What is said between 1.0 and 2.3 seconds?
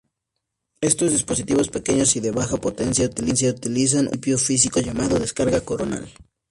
dispositivos pequeños y